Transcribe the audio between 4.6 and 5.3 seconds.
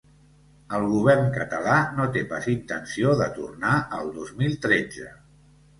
tretze.